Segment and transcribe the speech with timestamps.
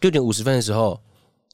[0.00, 1.00] 六点五十分的时候，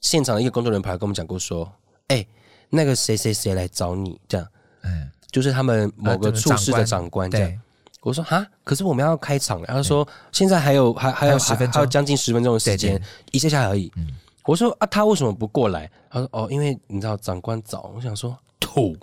[0.01, 1.71] 现场的一个工作人员跑来跟我们讲过说
[2.07, 2.27] ：“哎、欸，
[2.69, 4.47] 那个谁谁谁来找你？”这样，
[4.83, 7.49] 嗯，就是他们某个处室的长官这样。
[7.49, 7.59] 呃、
[8.01, 13.91] 我说：“哈，可是我们要开场了。”他说：“现在还有还还有十分钟，还有将近十分钟的时间，一下下而已。
[13.95, 14.07] 嗯”
[14.45, 18.37] 我说：“啊，他为什么不过来？”他说：“哦，因为你知道长官早。”我想说
[18.75, 18.97] 吐。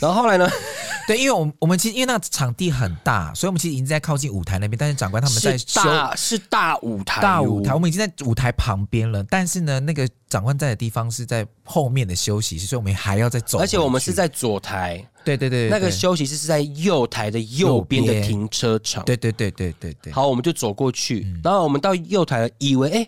[0.00, 0.48] 然后后来呢？
[1.06, 9.22] 对，因为我们我们其实因为那场地很大，所以我们其实已经在靠近舞台那边，但是长官他们在修，是大，是大舞台，大舞台，我们已经在舞台旁边了。
[9.24, 13.58] 但是呢，那个长官在的地方是在后面的休息室，所以我们还要再走。
[13.58, 19.04] 而且我们是在左台，对对对，对，那个休息室是在右台的右边的停车场。
[19.04, 20.12] 对对对对对对，对。
[20.12, 23.06] 好，我们就走过去，嗯、然后我们到右台了，以为哎，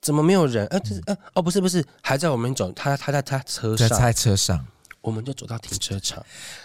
[0.00, 0.66] 怎么没有人？
[0.66, 4.66] 呃，这是呃，哦，不是不是，还在我们走，他他在他车上，在车上。
[5.06, 6.20] 我们就走到停车场，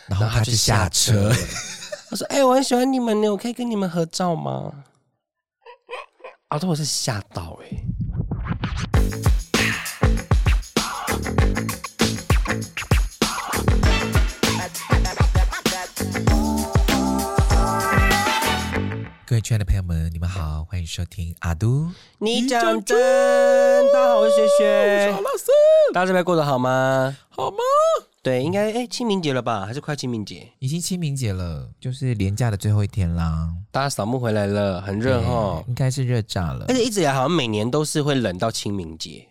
[0.08, 1.32] 然后他就下车。
[2.10, 4.74] 他说：“哎、欸，我很喜欢你们呢，我可以跟你们合照吗？”
[6.50, 7.86] 啊，这我是吓到哎、欸！
[19.28, 21.92] 各位亲爱的朋友们，你们好，欢迎收听阿都。
[22.18, 22.98] 你讲真，
[23.94, 25.46] 大家好，我是雪雪，我是老师。
[25.94, 27.16] 大家这边过得好吗？
[27.30, 27.58] 好吗？
[28.24, 29.66] 对，应该哎，清明节了吧？
[29.66, 30.48] 还是快清明节？
[30.60, 33.52] 已经清明节了，就是连假的最后一天啦。
[33.72, 36.66] 大家扫墓回来了，很热哈，应该是热炸了。
[36.68, 39.28] 而且一直以来好像每年都是会冷到清明节，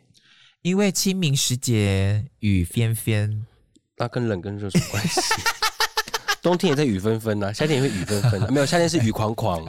[0.62, 3.46] 因为清明时节雨纷纷，
[3.96, 5.20] 那跟冷跟热什么关系？
[6.42, 8.48] 冬天也在雨纷纷呐，夏天也会雨纷纷、啊。
[8.52, 9.62] 没有，夏天是雨狂狂，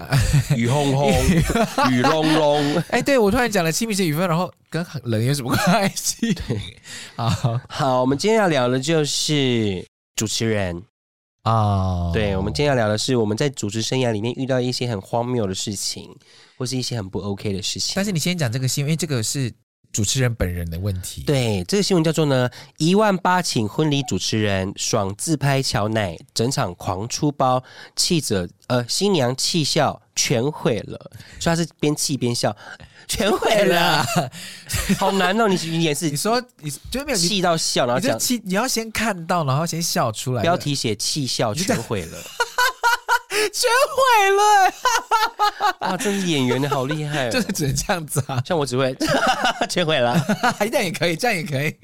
[0.55, 1.11] 雨轰轰，
[1.91, 2.75] 雨隆隆。
[2.89, 6.35] 哎、欸，对，我突然讲了清明节雨纷，然后跟冷有什么关系？
[7.15, 10.81] 好好，我们今天要聊的就是主持人
[11.43, 12.05] 啊。
[12.05, 12.13] Oh.
[12.13, 16.09] 对，我们今天要聊的是我们在主持生涯里面遇到一些很荒谬的事情，
[16.57, 17.93] 或是一些很不 OK 的事情。
[17.95, 19.51] 但是你先讲这个新闻，因为这个是。
[19.91, 21.23] 主持人本人的问题。
[21.23, 27.63] 对，这个新闻叫做呢，一万八请婚礼主持人爽自拍乔奶，整场狂出包，
[27.95, 32.55] 气者呃新娘气笑全毁了，所以他是边气边笑，
[33.07, 34.05] 全毁了，
[34.97, 35.47] 好难哦！
[35.47, 42.17] 你 你也是，你说你就没有气到笑，然后讲气，你要先看到，然后先笑出来，标题写气笑全毁了。
[43.49, 45.79] 全毁了！
[45.87, 48.41] 啊，真是演员的好厉害， 就是只能这样子啊。
[48.45, 48.95] 像我只会
[49.69, 50.15] 全毁了，
[50.59, 51.75] 这样也可以，这样也可以，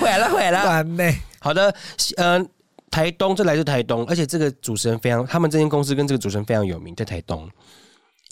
[0.00, 1.16] 毁了毁了，完美。
[1.38, 1.74] 好的，
[2.16, 2.46] 嗯、呃，
[2.90, 7.48] 台东，这来自台东，而且这个主持人非常，他们这间公司跟这个主持人非常有名，在台东。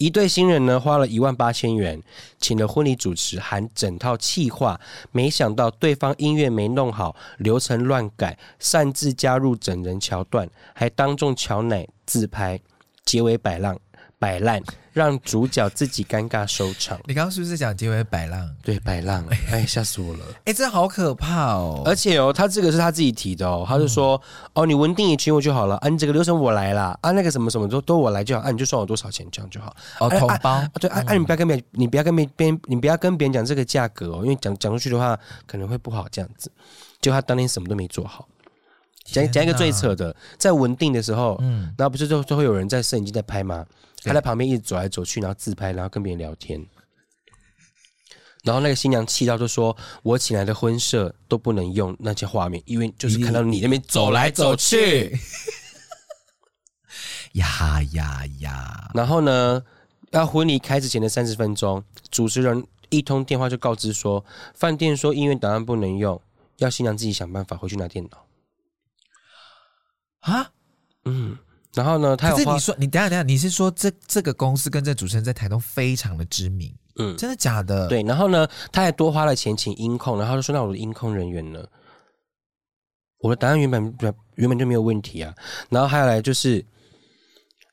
[0.02, 2.02] 一对新人呢，花了一万八千元，
[2.40, 4.80] 请了婚礼主持，含整套气话，
[5.12, 12.58] 没想到对方音乐没弄好，流程乱改，擅自加入整人桥段，还当众乔奶自拍，
[13.04, 13.78] 结尾摆烂。
[14.22, 14.62] 摆烂，
[14.92, 16.96] 让主角自己尴尬收场。
[17.06, 18.48] 你刚刚是不是讲结尾摆烂？
[18.62, 19.26] 对，摆烂。
[19.50, 20.20] 哎，吓死我了！
[20.44, 21.82] 哎，这好可怕哦！
[21.84, 24.14] 而且哦，他这个是他自己提的哦，他就说
[24.54, 29.74] ：“嗯、哦，你文定也请我就好了啊，你这个流程我来啦啊，那个什么什么都都我来就好啊，你就算我多少钱这样就好。
[29.98, 35.18] 哦，红包、对，哎、嗯啊，你不要跟别人，你不要跟别别，你不要跟别人讲这个价格哦，因为讲讲出去的话
[35.48, 36.48] 可能会不好这样子。
[37.00, 38.28] 就他当天什么都没做好。
[39.04, 43.66] 讲讲一个最扯的，在文定的时候，嗯，然后不是就就会有人在摄影机在拍吗？
[44.04, 46.66] 他在旁边一直走来走去，然后自拍，然后跟别人聊天。
[48.42, 55.16] 然后那个新娘气到就说：“我请来的婚摄都不能用那些画面，因为就是看到你那边走来走去。
[57.34, 58.90] ”呀呀呀！
[58.94, 59.62] 然后呢，
[60.10, 64.24] 要婚礼开始前的三十分钟，主持人一通电话就告知说，
[64.54, 66.20] 饭店说音乐档案不能用，
[66.56, 68.26] 要新娘自己想办法回去拿电脑。
[70.20, 70.50] 啊？
[71.04, 71.38] 嗯。
[71.74, 72.14] 然后呢？
[72.14, 76.74] 他有可是你说，你等下等下，你是说这这个公司跟这主持人在台东非常的知名？
[76.96, 77.88] 嗯，真的假的？
[77.88, 78.02] 对。
[78.02, 81.64] 然后呢，他还多花了钱请音控，然后就说：“那我的音控人员呢？
[83.20, 83.96] 我的答案原本
[84.34, 85.34] 原本就没有问题啊。”
[85.70, 86.62] 然后还有来就是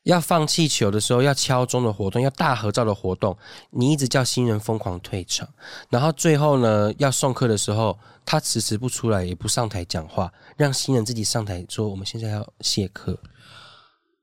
[0.04, 3.36] 要放气球的时候，要敲钟的活动，要大合照的活动，
[3.68, 5.46] 你一直叫新人疯狂退场，
[5.90, 13.18] 然后最后呢，要送客的时候，他迟迟不出来，也不上台讲话，让新人自己上台说：“我们现在要谢客。”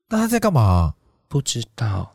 [0.09, 0.95] 那他在干嘛？
[1.27, 2.13] 不知道。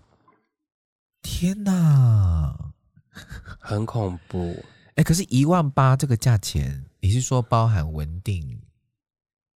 [1.20, 2.72] 天哪，
[3.60, 4.64] 很恐怖。
[4.90, 8.60] 哎、欸，可是一万八这个价钱，你是说包含文定、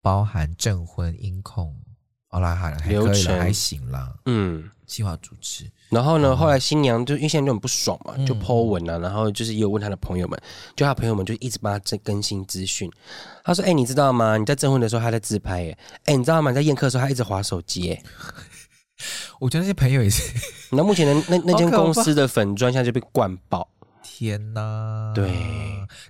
[0.03, 1.81] 包含证婚、音控？
[2.29, 4.17] 好啦，还还可以了，还行啦。
[4.27, 5.65] 嗯，计划主持。
[5.91, 10.39] 然后呢，后来新娘就因为现在就很不爽嘛，就 po 文啊，然后就是也有问他的朋友们，
[10.75, 12.91] 就他朋友们就一直帮他更更新资讯。
[13.45, 14.37] 他说：“哎、欸，你知道吗？
[14.37, 16.51] 你在征婚的时候他在自拍，哎，哎，你知道吗？
[16.51, 18.03] 你在宴客的时候他一直划手机，耶。
[19.39, 20.33] ”我觉得那些朋友也是。
[20.73, 23.69] 那目前的那那间公司的粉砖现在就被灌爆。
[24.17, 25.11] 天呐！
[25.13, 25.29] 对，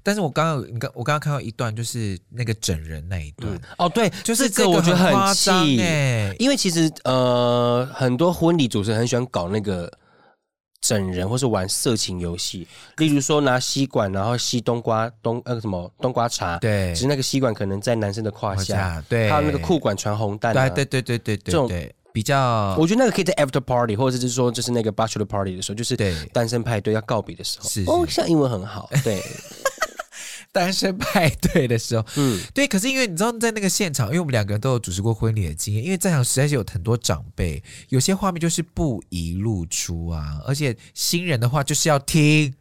[0.03, 3.51] 但是我刚刚你刚我刚刚看到一段，就是那个整人那一段。
[3.55, 5.81] 嗯、哦，对，就是这个我觉得很气。
[5.81, 9.91] 哎，因为其实呃，很多婚礼主持人很喜欢搞那个
[10.83, 12.69] 整人，或是玩色情游戏，
[12.99, 21.71] 例如说拿吸管然后吸冬瓜冬那个什么冬瓜茶，对，只是那个吸管可能在男生的胯下，对，还有那个裤管传红蛋、啊，对对对对对对，这种。
[22.15, 27.69] 比较，我觉得那个可以在 after party，或者是说就是那个 bachelor party 的时候，就是对单身派对要告别的时候。
[27.69, 29.21] 是，是哦，像英文很好，对，
[30.53, 32.69] 单身派对的时候，嗯，对。
[32.69, 42.55] 可是因为你知道，在那个现场，因为我们两个人都有主持过婚礼的经验，因为在场实在是有很多长辈，有些画面就是不宜露出啊，而且新人的话就是要听。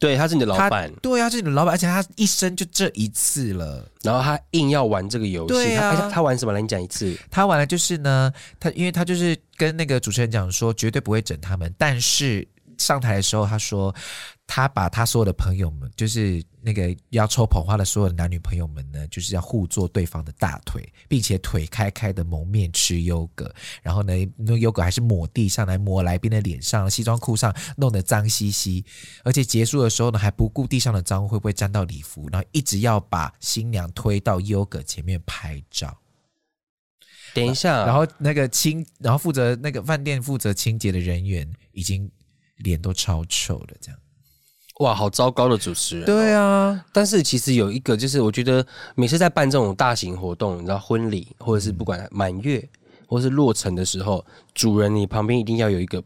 [0.00, 0.92] 对，他是你的老板。
[1.00, 5.48] 对，啊是你的老板，而且他一生就这一次了，然后他硬要玩这个游戏。
[5.54, 6.52] 对啊，他，他玩什么？
[6.52, 7.16] 来，你讲一次。
[7.30, 12.48] 他玩的就是呢，他因为他就是跟那个主持人讲说，绝对不会整他们，但是。
[12.80, 13.94] 上台的时候，他说
[14.46, 28.82] 他把他所有的朋友们，就是那个要抽捧花的所有的男女朋友们呢，就是要互坐对方的大腿，并且腿开开的蒙面吃优格，然后呢，那优格还是抹地上来抹来宾的脸上、西装裤上，弄得脏兮兮。
[29.24, 35.96] 而且结束的时候呢，还不顾地上的脏会不会沾到礼服，然后一直要把新娘推到优格前面拍照。
[37.34, 42.10] 等一下，然后那个清，然后负责那个饭店负责清洁的人员已经。
[42.60, 44.00] 脸都超臭的，这样，
[44.80, 46.06] 哇，好糟糕的主持人。
[46.06, 52.66] 对啊，但是其实有一个，就是我觉得每次在办这种大型活动，你知道婚礼或者是不管满月
[53.06, 54.24] 或是落成的时候，
[54.54, 56.02] 主人你旁边一定要有一个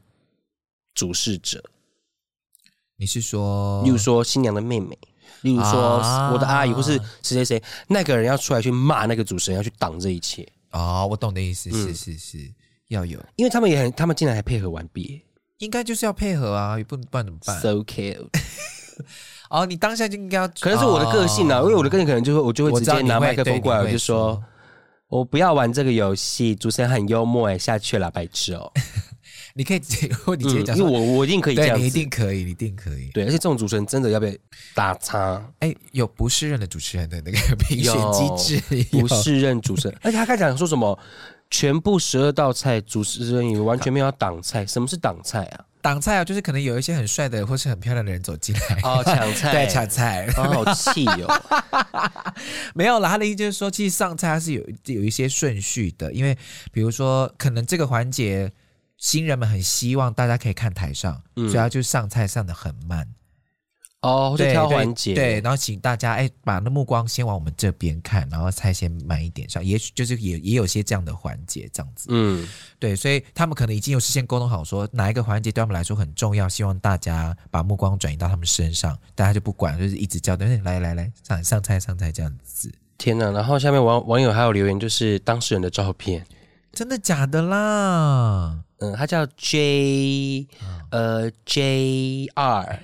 [0.94, 1.62] 主事者。
[2.96, 4.98] 你是说，例如说新娘的妹妹，
[5.42, 5.98] 例如说
[6.32, 10.48] 我的阿姨，或是谁谁谁，那个人要出来去骂那个主持人，要去挡这一切。
[10.70, 12.52] 哦，我懂的意思，是是是，
[12.88, 15.22] 要有，因为他们也很，他们竟然还配合完毕。
[15.58, 18.26] 应该就是要配合啊，也不不然怎么办？So cute。
[19.50, 24.42] 哦，你当下就应该要，可能是我的个性啊，哦、因为我的个性可能就会，我就会直接拿麦克风过来，我就说，
[25.08, 26.54] 我不要玩这个游戏。
[26.56, 28.72] 主持人很幽默哎，下去了，白痴哦。
[29.56, 33.08] 你可以直接，你直接讲、嗯，因为我我一定可以这样，你一定可以，你一定可以。
[33.14, 34.36] 对，而且这种主持人真的要被
[34.74, 35.40] 打叉。
[35.60, 40.98] 哎，有不适任的主持人的那个评选机制，不适任主持人，而且他开讲说什么？
[41.56, 44.66] 全部十二道菜，主持人也完全没有挡菜。
[44.66, 45.64] 什么是挡菜啊？
[45.80, 51.42] 挡菜啊，就是可能有一些很帅的或是很漂亮的人走进来哦，抢菜， 对，抢菜，好气哦。
[52.74, 56.36] 没有啦，他的意思就是说，其实上菜它是有有一些顺序的，因为
[56.72, 58.50] 比如说，可能这个环节
[58.96, 63.06] 新人们很希望大家可以看台上，嗯、所以他就上菜上的很慢。
[64.04, 72.46] 哦，对，挑环节，对，然后请大家哎，把那目光先往我们这边看，然后菜先慢一点上，也许就是也也有些这样的环节，这样子，嗯，
[72.78, 82.70] 对，所以他们可能已经有事先沟通好，说哪一个环节对他们来说很重要，希望大家把目光转移到他们身上，大家就不管，就是一直叫，对，来来来，上上菜上菜这样子。
[82.98, 83.30] 天哪！
[83.30, 86.24] 然后下面网网友还有留言，就是当事人的照片，
[86.72, 88.58] 真的假的啦？
[88.78, 90.46] 嗯，他叫 J，
[90.90, 92.80] 呃，J R。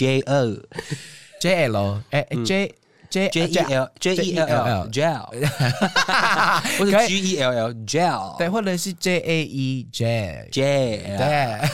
[0.00, 0.56] J O
[1.42, 2.74] J L 哎 J
[3.10, 5.26] J J E L J E L L Gel，
[6.78, 11.16] 或者 G E L L Gel，对，或者是 J A E J J，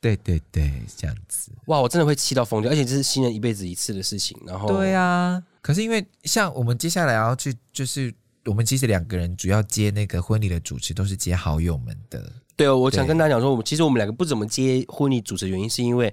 [0.00, 1.52] 对，对对对，这样子。
[1.66, 4.34] 哇，我真的会气到疯掉，而且这是新人一辈子一次的事情。
[4.46, 8.10] 然后，对啊，可是因为像我们接下来要去，就是
[8.46, 12.32] 我们其实两个人主要接那个婚礼的主持，都是接好友们的。
[12.56, 16.12] 对哦，我想跟大家讲说，我们其实我们两个不怎么接婚礼主持的原因，是因为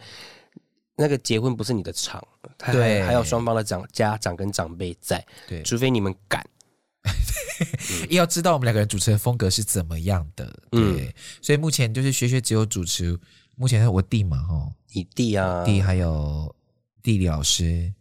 [0.95, 2.21] 那个结婚不是你的场，
[2.71, 6.45] 对，还有双方的长家长跟长辈在，对，除非你们敢，
[8.09, 13.17] 要知道我们两个人主持的风格是怎么样的，对，嗯、所以目前就是学学只有主持，
[13.55, 16.53] 目前是我弟嘛，哈，你弟啊，弟还有
[17.01, 17.91] 地理老师，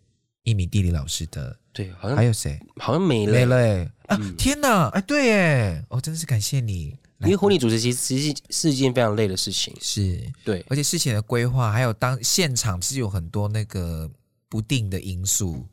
[0.44, 2.58] 一米地理老师的，对，好像还有谁？
[2.76, 6.96] 好像没了，没了，欸，啊，嗯、天哪，哎，对，哎，哦，真的是感谢你。
[7.22, 10.18] 因为婚礼主持其实其实是一件非常累的事情，是。
[10.42, 14.10] 对，而且事前的规划，还有当现场是有很多那个
[14.48, 15.66] 不定的因素，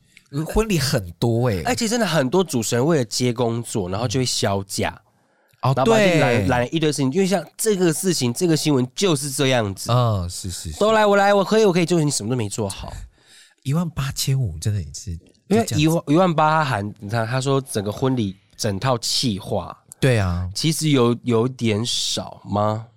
[0.45, 4.89] 婚礼很多哎、欸，而且真的很多主持人为了接工作，然后就会销假，
[5.61, 12.91] 哦，然后把对，来来一堆事情，因为像这个事情，这个新闻就是这样子，嗯，是是，是，都来我来，我可以我可以，就是你什么都没做好，
[13.63, 15.11] 一万八千五真的也是，
[15.47, 19.77] 因为一万一万八含，你看他说整个婚礼整套气划。
[19.99, 22.87] 对啊，其实有有点少吗？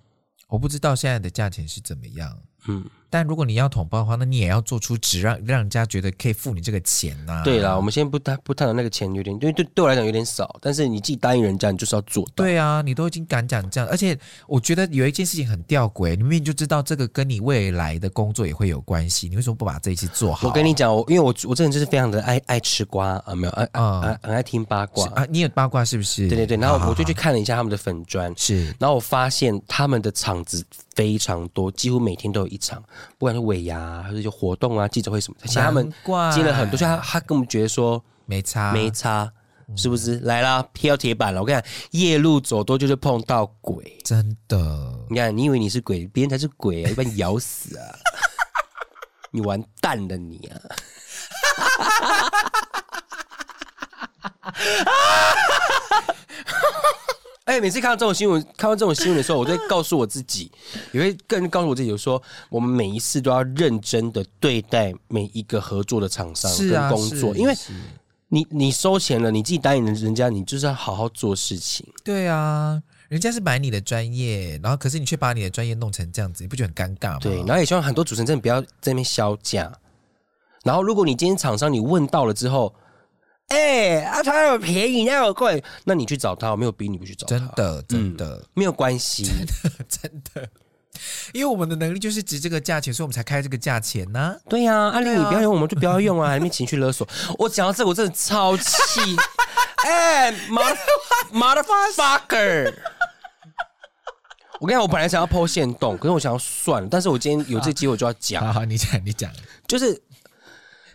[0.47, 2.37] 我不知道现在的价钱是怎么样。
[2.67, 7.43] 嗯，但如果你要统包的话，那你也要做出值，让让人家觉得可以付你这个钱呐、啊。
[7.43, 12.25] 对啦，我们先不谈不谈到那个钱有点，因为对对我来讲有点少，但是你自己答应人家，你就是要做。
[12.33, 20.47] 对啊，你都已经敢讲这样，而且我觉得有一件事情很吊诡，你明明就知道这个跟你未来的工作也会有关系，你为什么不把这一期做好？
[20.47, 25.25] 我跟你讲，我因为我我这人就是非常的爱爱吃瓜啊，没有爱啊、嗯，很爱听八卦啊。
[25.29, 26.29] 你有八卦是不是？
[26.29, 30.63] 对对对，然后我就去看了一下他们的粉砖，是，然后我发现他们的场子
[30.95, 32.81] 非常多，几乎每天都有一场，
[33.17, 33.79] 不管是尾牙。
[33.79, 35.91] 啊，还是就活动啊，记者会什么的，像他们
[36.33, 39.31] 接了很多，所以他他跟我们觉得说没差没差，
[39.75, 40.17] 是不是？
[40.17, 41.41] 嗯、来啦，踢到铁板了。
[41.41, 44.57] 我跟你讲，夜路走多就是碰到鬼，真的。
[45.09, 47.85] 你看，你以为你是鬼，别人才是鬼啊，一般咬死啊！
[49.31, 50.59] 你完蛋了，你啊！
[57.45, 60.51] 哎，每次看到这种新闻，看到这种新闻的时候，我都会告诉我自己，
[60.91, 67.55] 也会更告诉我自己，就是说我们每一次都要认真的对待每一个合作的厂商跟工作，因为
[68.29, 71.85] 你你收钱了，你自己答应人家，你就是要好好做事情。
[72.03, 77.19] 对啊，人家是买你的专业，然后可是你却把你的专业弄成这样子，你不觉得很尴尬吗？
[77.21, 79.71] 对，然后也希望很多主持人真的不要在那边削价。
[80.63, 82.71] 然后如果你今天厂商你问到了之后。
[83.51, 90.49] 哎、欸，啊，他有便宜，那有贵，那你去找他，我没有逼你不去找他，真的，真的、嗯、没有关系，真的，真的，
[91.33, 94.35] 因为我们的能力就是值这个价钱，所以我们才开这个价钱呢、啊。
[94.47, 97.05] 对呀、啊，阿玲，你不要用，我们就不要用啊，还没情绪勒索。
[97.37, 99.17] 我讲到这个，我真的超气，
[99.83, 100.61] 哎、欸，妈
[101.33, 102.73] ，motherfucker！
[104.61, 108.45] 我跟你讲，我本来想要 po 限动，可是我想要算了，但是我今天有这机会，我就要讲。
[108.45, 109.29] 好好，你讲，你讲，
[109.67, 110.01] 就是。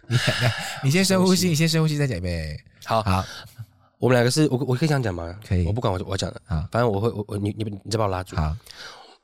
[0.09, 0.17] 你
[0.85, 2.59] 你先深呼吸，你先深呼吸再讲呗。
[2.85, 3.03] 好。
[3.03, 3.25] 好，
[3.99, 5.35] 我们两个是我我可以这样讲吗？
[5.47, 6.31] 可以，我不管我我讲。
[6.33, 8.37] 的啊，反正我会我我你你你再把我拉住。
[8.37, 8.55] 好，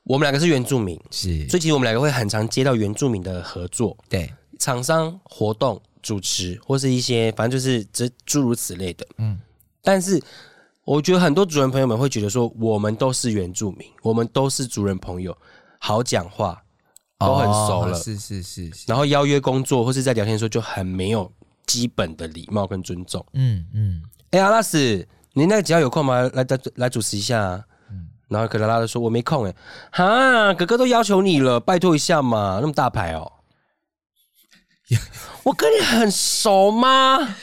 [0.03, 9.39] 我们两个是原住民，是，所以其实我们两个会很常接到原住民的合作，对，厂商活动主持或是一些反正就是这诸如此类的，嗯。
[9.81, 10.21] 但是
[10.85, 15.37] 我觉得很多主人朋友们会觉得说，我们都是原住民，我们都是主人朋友，
[15.77, 16.62] 好讲话。
[17.25, 21.31] 都很熟了，哦、是，是是是，然后邀约工作或是在聊天的时候就很没有
[21.65, 23.25] 基本的礼貌跟尊重。
[23.33, 24.01] 嗯嗯，
[24.31, 26.21] 哎、欸，阿拉斯，你那个只要有空吗？
[26.33, 27.63] 来来来主持一下、啊。
[27.89, 29.55] 嗯，然后可拉拉的说我没空哎，
[29.91, 33.31] 哈，哥哥都要求你了，拜托一下嘛，那么大牌哦。
[35.43, 37.35] 我跟你很熟吗？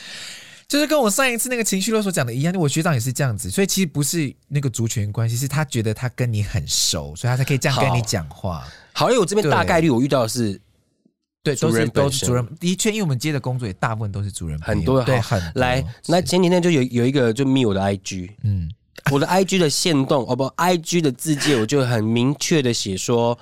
[0.67, 8.65] 就是跟我上一次那个情绪勒索讲的一样，我学长也是这样子，所以其实不是那个族群关系，是他觉得他跟你很熟，所以他才可以这样跟你讲话。
[8.93, 10.59] 好，因为我这边大概率我遇到的是，
[11.43, 12.47] 对，都是都是主人。
[12.59, 15.83] 的确，因为我们接的工作也大部分都是主人，很多对，很来。
[16.07, 18.69] 那前几天就有有一个就密我的 IG，嗯，
[19.11, 23.37] 我的 IG 的限动 哦不，IG 的字界我就很明确的写说，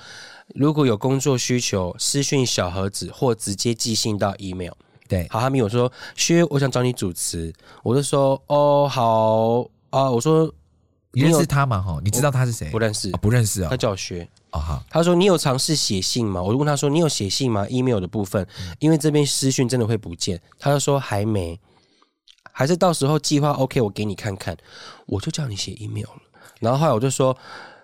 [0.55, 4.71] 如果有工作需求，私讯小盒子或直接寄信到 email。
[5.07, 7.51] 对，好，他密我说薛，我想找你主持，
[7.83, 10.53] 我就说哦好啊，我说
[11.11, 11.81] 你认识他吗？
[11.81, 12.69] 哈，你知道他是谁？
[12.69, 14.29] 不认识，不认识啊，他叫薛。
[14.51, 16.41] 啊哈，他说你有尝试写信吗？
[16.41, 18.47] 我就问他说你有写信吗？email 的部分，
[18.79, 20.41] 因为这边私讯真的会不见。
[20.57, 21.59] 他就说还没，
[22.51, 24.57] 还是到时候计划 OK，我给你看看。
[25.05, 26.21] 我就叫你写 email 了。
[26.59, 27.37] 然后后来我就说，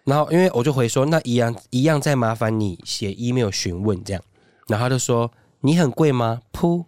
[0.06, 4.24] 然后因为我就回说，那一样一样再麻烦你写 email 询问这样。
[4.68, 5.32] 然后他就说
[5.62, 6.42] 你很贵吗？
[6.52, 6.86] 噗。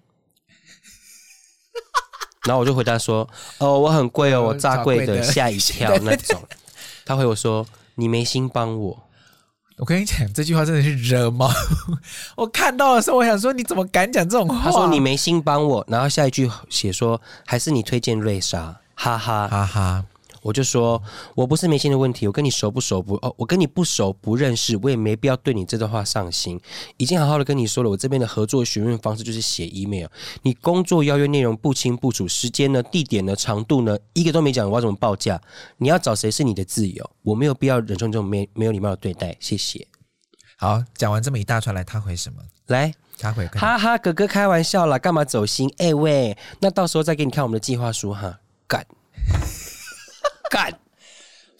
[2.45, 3.29] 然后我就回答说
[3.59, 6.41] 哦，我很贵哦，我炸贵的吓一跳 那种。
[7.05, 9.03] 他回我说你没心帮我。
[9.77, 11.49] 我跟你讲，这句话真的是惹毛。
[12.35, 14.59] 我看到的时候，我想说，你怎么敢讲这种话？
[14.63, 20.03] 他说你没心帮我，然后下一句写说，还是你推荐瑞莎，哈哈哈哈。
[20.47, 21.01] 我就说
[21.35, 26.57] 我不是没心的问题，我跟你熟不熟不哦，我跟你不熟不认识，我也没必要对你这段话上心。
[26.95, 30.07] 已经好好的跟你说了，我这边的合作询问方式就是写 email。
[30.43, 35.41] 你工作邀约内容不清不楚，时间呢、地点呢、长度呢，一个都没讲，我要怎么报价？
[35.79, 39.35] 你要找谁是你的自由，我没有必要忍受这种没没有礼貌的对待。
[39.41, 39.85] 谢谢。
[40.55, 42.41] 好，讲完这么一大串来，他回什么？
[42.67, 45.69] 来，他回哈哈，哥哥开玩笑啦，干嘛走心？
[45.77, 48.85] 哎喂，那到时候再给你看我们的计划书哈，干。
[50.49, 50.73] 干，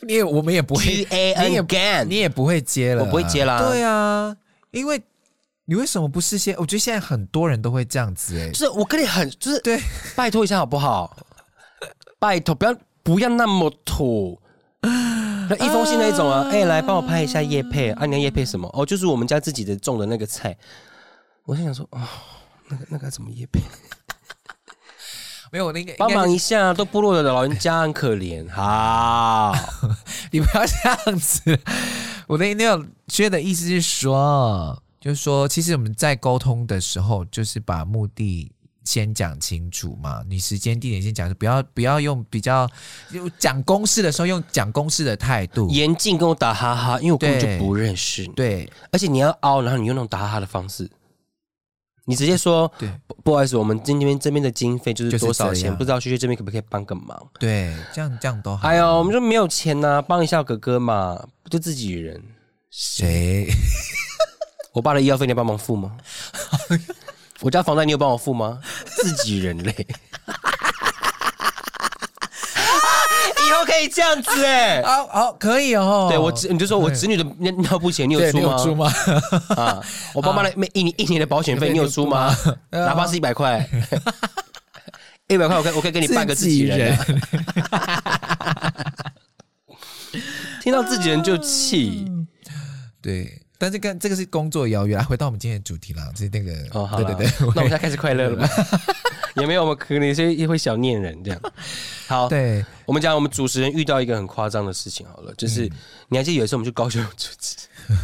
[0.02, 3.60] 你也我们也不会，G A N 你也 Gan，你也不会接了，我不会接啦。
[3.60, 4.36] 对啊，
[4.72, 5.02] 因为
[5.66, 6.56] 你为什么不事先？
[6.58, 9.82] 我觉得现在很多人都会这样子、欸，哎，就是我跟你很，就是对，
[10.16, 11.16] 拜托一下好不好？
[12.20, 14.40] 拜托，不要不要那么土。
[15.50, 18.70] 那一封信那一种啊，哎、欸，来帮我拍一下叶配啊，你要叶配什么？
[18.74, 20.56] 哦，就是我们家自己的种的那个菜。
[21.46, 22.02] 我心想说，哦，
[22.68, 23.62] 那个那个怎么叶配？
[25.52, 28.48] 没有，那个帮忙一下，都部落的老人家很可怜。
[28.52, 29.54] 好，
[30.32, 31.60] 你不要这样子。
[32.28, 38.52] 我的那个薛的意思是说，就是说，其实我们在沟通的时候，就是把目的
[38.84, 40.22] 先讲清楚嘛。
[40.28, 42.70] 你时间地点先讲，不要不要用比较
[43.12, 48.34] 用讲公式的时候用讲公式的态度，严禁跟我打哈哈，因为我根本就不认识你。
[48.34, 50.90] 对，而且你要凹，然后你用那种打哈哈的方式，
[52.10, 52.90] 你直接说，对，
[53.22, 57.22] 不，好意思，我们今天这边的经费就是多少钱，不知道旭旭这边可不可以帮个忙？
[57.38, 58.66] 对，这样这样都好。
[58.66, 62.24] 哎呦，我们说没有钱呐、啊，帮一下哥哥嘛，不就自己人？
[62.72, 63.50] 谁？
[64.72, 65.98] 我爸的医药费你要帮忙付吗？
[67.42, 68.62] 我家房贷你有帮我付吗？
[68.86, 69.88] 自己人类，
[73.48, 76.08] 以后可以这样子哎，好好可以哦。
[76.10, 78.58] 对我侄，你就说我子女的尿尿布钱你有出吗？
[78.58, 78.92] 出吗？
[79.56, 79.82] 啊，
[80.14, 82.36] 我爸妈的每一年一年的保险费你有出吗？
[82.72, 83.68] 哪怕是一百块，
[85.28, 86.98] 一百块我可以我可以给你办个自己人。
[90.62, 92.06] 听到自己人就气，
[93.02, 93.42] 对。
[93.60, 98.48] 但是跟这个是工作邀约，回到我们今天的主题了，就是那个，哦、对对对，那我们现在开始快乐了吗？
[99.38, 101.42] 有没有我们可能有些也会小念人这样。
[102.08, 105.72] 好，对，我们讲我们主持人遇到一个很夸张的事情好了，就是、嗯、
[106.10, 107.68] 你还记得有一次我们去高雄主持。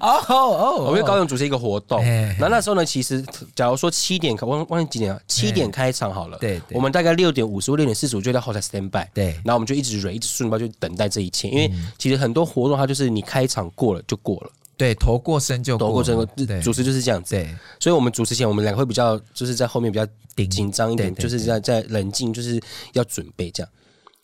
[0.00, 2.02] 哦哦，我们高雄主持一个活动，
[2.38, 3.22] 那那时候呢，其实
[3.54, 14.50] 假如说七点开，忘忘记几点了，七点开场好了，对，我们大概六点五十或六点四十五就在后台 stand by，对，然后我们就一直忍，一直顺包，就等待这一切，因为其实很多活动它就是你开场过了就过了，
[14.80, 16.16] 对，头过身就头过身，
[16.62, 20.06] 主持就是这样子，对，所以我们主持前我们两个会比较就是在后面比较
[20.48, 22.58] 紧张一点，就是在在冷静，就是
[22.94, 23.70] 要准备这样。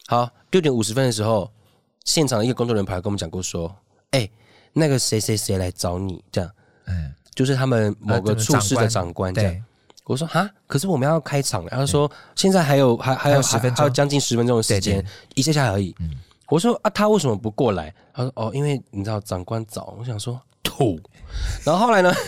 [0.06, 1.50] 好，六点五十分的时候，
[2.04, 3.76] 现场的一个工作人员跑来跟我们讲过说，
[4.12, 4.28] 哎。
[4.78, 6.22] 那个谁谁谁来找你？
[6.30, 6.50] 这样，
[6.84, 9.64] 嗯，就是他们某个处室的长官这样。
[10.04, 11.70] 我说哈，可是我们要开场了。
[11.70, 15.02] 然后说现在还有还还有十分钟，还有将近十分钟的时间，
[15.34, 15.96] 一下下而已。
[16.48, 17.92] 我说啊，他为什么不过来？
[18.14, 19.94] 他说哦，因为你知道长官早。
[19.98, 21.00] 我想说吐。
[21.64, 22.12] 然后后来呢？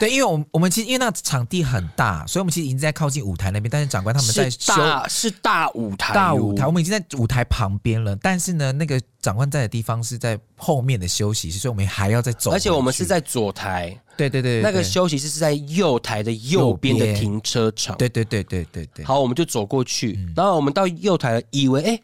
[0.00, 8.16] 对，因为我们我们其实因为那场地很大，所以我们其实已经在靠近舞台那边，但是长官他们在大，是大舞台，大舞台，我们已经在舞台旁边了。
[8.16, 12.50] 但是呢，那个长官在的地方是在后面的休息室，所以我们还要再走。
[12.50, 17.96] 而且我们是在左台，对对对，对，那个休息室是在右台的右边的停车场。
[17.96, 19.04] 对对对对对对。
[19.04, 22.00] 好，我们就走过去，嗯、然后我们到右台了，以为哎，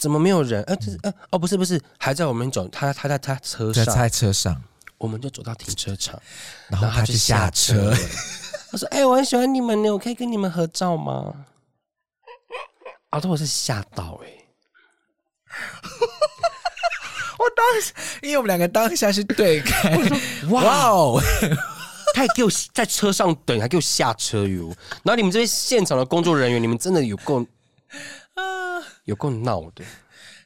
[0.00, 0.62] 怎么没有人？
[0.64, 4.60] 哎，这是呃，哦，不是不是，还在我们走，他他在他车上，在车上。
[4.96, 6.20] 我们就走到停车场，
[6.68, 7.94] 然后他就下车。
[8.70, 11.34] 他说：“哎、欸，我很喜欢你们呢，我可以跟你们合照吗？”
[13.10, 14.46] 啊，这我是吓到哎、欸！
[17.38, 19.98] 我当时，因为我们两个当下是对开，
[20.50, 21.20] 哇哦！
[22.14, 24.66] 他还给我在车上等，还给我下车哟。
[25.02, 27.46] 然后你们这些现场的工作人员，你们真的有够啊，
[29.04, 29.84] 有够闹的。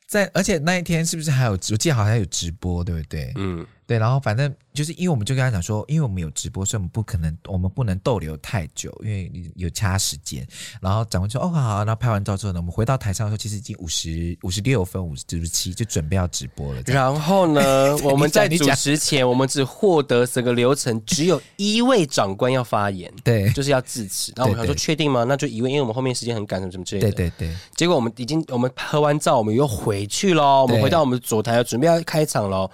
[0.07, 1.53] 在，而且那一天是不是还有？
[1.53, 3.33] 我记得好像有直播，对不对？
[3.37, 3.67] 嗯。
[3.87, 10.47] 对，然后反正就是因为我们就跟他讲说，因为我们有直播，所以我们不可能，我们不能逗留太久，因为有掐时间。
[10.81, 16.81] 然后长官说：“哦，好，好。”然后拍完照之后呢，我们回到台上的时候，其实已经五十五十六分，五十七，就准备要直播了。
[16.87, 24.33] 然后呢， 我们在主持前，我们只获得整个流程只有一位长官要发言，对，就是要致辞。
[24.35, 25.25] 然后我们想说，确定吗？
[25.25, 27.11] 那就一位，因为我们后面时间很赶，什么什么之类的。
[27.13, 27.57] 对对对。
[27.77, 32.71] 结果我们已经我们拍完照，我们又回去喽，我们回到我们左台，准备要开场喽。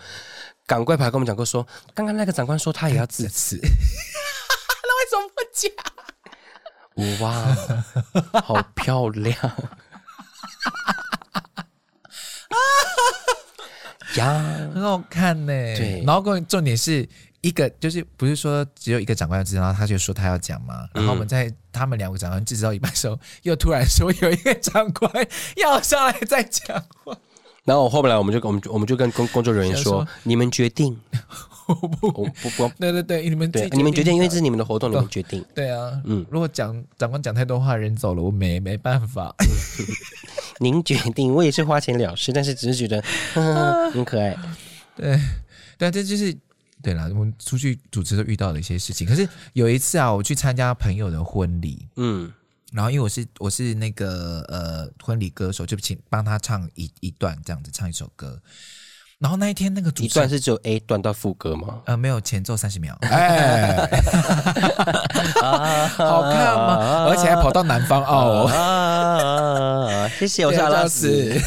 [0.70, 3.72] 赶快跑跟我们讲过说，刚刚那个长官说他也要致辞， 那为
[5.10, 5.68] 什么不讲？
[7.20, 7.56] 哇，
[8.40, 9.34] 好漂亮
[14.14, 15.52] 呀，很好看呢。
[15.52, 17.08] 对，然后重点是
[17.40, 20.88] 一个，就是不是说只有一个长官要致辞，然后他就说他要讲嘛。
[20.94, 25.12] 然后我们在他们两个长官致辞到一半的时候，又突然说有一个长官
[25.56, 27.18] 要上来再讲话。
[27.64, 30.98] 然后后来我们就我们我们就跟工工作人员说，说你们决定，
[31.68, 35.44] 我不不不，对对对，你们对你们决定，因为这是你们的活动，你们决定。
[35.54, 39.34] 对啊，嗯，如果讲长官讲太多话，人走了，我没没办法。
[40.58, 43.00] 您决定，我也是花钱了事，但是只是觉得
[43.34, 44.36] 呵呵很可爱。
[44.96, 45.18] 对
[45.78, 46.34] 对，这就是
[46.82, 47.08] 对了。
[47.10, 49.06] 我们出去主持都遇到了一些事情。
[49.06, 52.32] 可是有一次啊，我去参加朋友的婚礼，嗯。
[52.72, 58.40] 然后因为我是我是那个呃婚礼歌手，就请帮他唱一一段这样子唱一首歌。
[59.18, 61.82] 然后那一天那个主一段是只有 A 段到副歌吗？
[61.84, 62.96] 呃，没有前奏三十秒。
[63.02, 63.86] 哎，
[65.98, 67.04] 好看吗？
[67.06, 68.48] 而且还跑到南方哦。
[70.18, 71.38] 谢谢，我是阿拉斯。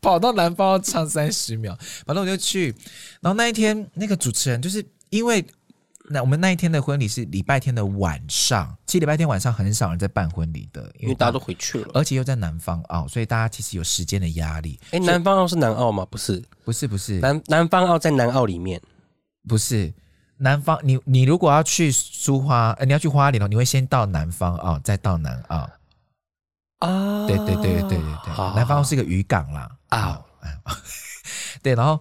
[0.00, 2.74] 跑到南方唱三十秒，反正我就去。
[3.20, 5.44] 然后那一天那个主持人就是因为。
[6.12, 14.80] 那我们那一天的婚礼是礼拜天的晚上，其实礼拜天晚上很少人在办婚礼的，因为大家都回去了，而且又在南方澳，所以大家其实有时间的压力。
[14.90, 16.04] 哎，南方澳是南澳吗？
[16.10, 17.20] 不是，不是，不是。
[17.20, 18.82] 南南方澳在南澳里面，
[19.46, 19.92] 不是
[20.38, 20.76] 南方。
[20.82, 25.70] 你你如果要去苏花，呃，你要去花莲哦，你会先到南方澳，再到南澳。
[26.80, 29.70] 啊，对对对对对对对，南方澳是一个渔港啦。
[29.90, 30.20] 啊，
[31.62, 32.00] 对，然后。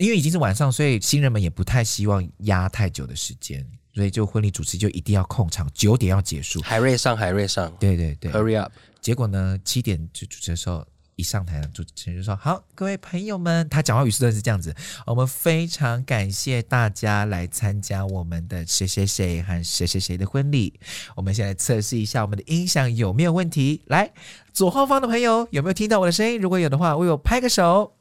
[0.00, 6.58] 因为已经是晚上，所以新人们也不太希望压太久的时间，所以就婚礼主持就一定要控场，九点要结束。
[6.62, 8.72] 海瑞上，海瑞上，对对对，Hurry up！
[9.02, 10.86] 结果呢，七点就主持的时候，
[11.16, 14.74] 一上台，主持人就说：“好，各位朋友们，他讲话语速都是这样子。
[15.04, 20.80] 我们非常感谢大家来参加我们的谁谁谁和谁谁谁的婚礼。
[21.14, 23.82] 我们先来测试一下我们的音响有没有问题。
[23.88, 24.10] 来，
[24.54, 26.40] 左后方的朋友有没有听到我的声音？
[26.40, 27.98] 如果有的话，为我拍个手。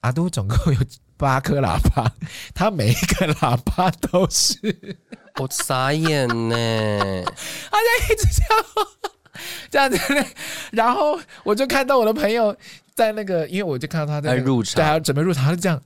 [0.00, 0.80] 阿都总共有。”
[1.18, 2.10] 八颗喇叭，
[2.54, 4.56] 他每一个喇叭都是，
[5.40, 7.24] 我傻眼呢，
[7.70, 8.64] 他就一直这样
[9.68, 9.98] 这样子，
[10.70, 12.56] 然后我就看到我的朋友
[12.94, 15.82] 在那个，因为我就看到他在入场，对啊，准备入场，他就这样，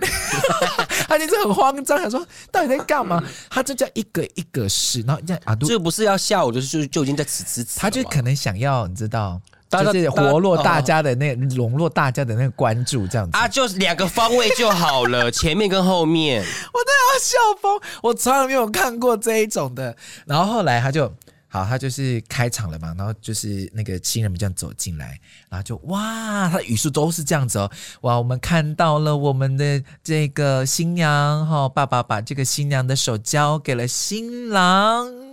[1.08, 3.22] 他就是很慌张，他说到底在干嘛？
[3.48, 9.40] 他就这样一个一个试，然后这样啊，这不是要下午就是就就已经在此此此，他就可能想要你知道。
[9.84, 16.42] 就是活络大家的那笼络大家的那个关注，这样子啊，就是两个方位就好了， 前面跟后面。
[16.42, 19.96] 我都要笑疯，我从来没有看过这一种的。
[20.26, 21.12] 然后后来他就
[21.48, 27.70] 好，他就是开场了嘛，然后就是那个新人们这样走进来，然后就哇，他的语速都是这样子哦，
[28.02, 35.25] 哇，我们看到了我们的这个新娘哈，爸爸把这个新娘的手交给了新郎。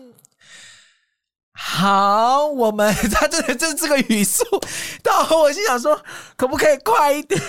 [1.55, 4.43] 好，我们他这这这个语速，
[5.03, 5.99] 到我心想说，
[6.35, 7.39] 可不可以快一点？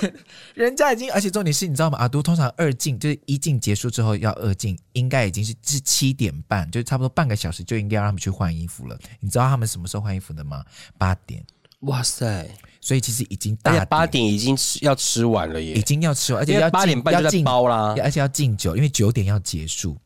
[0.54, 1.98] 人家已经，而且重点是，你知道吗？
[1.98, 8.98] 阿都通常二进就是一进结束之后要二进，应该已经是是七点半，就差不多半个小时就应该让他们去换衣服了。
[9.20, 10.62] 你知道他们什么时候换衣服的吗？
[10.98, 11.42] 八点。
[11.80, 12.48] 哇塞！
[12.80, 19.96] 所以其实已经大八点已经吃要吃完了耶，已经要吃完，而且要八点半就在包啦，而且要敬酒，因为九点要结束。